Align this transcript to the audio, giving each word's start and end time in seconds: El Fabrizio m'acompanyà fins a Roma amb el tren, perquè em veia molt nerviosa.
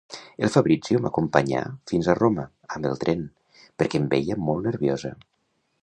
El 0.45 0.51
Fabrizio 0.53 1.01
m'acompanyà 1.03 1.61
fins 1.91 2.09
a 2.13 2.17
Roma 2.21 2.47
amb 2.77 2.89
el 2.93 2.99
tren, 3.05 3.23
perquè 3.83 4.03
em 4.05 4.09
veia 4.15 4.41
molt 4.49 4.69
nerviosa. 4.71 5.15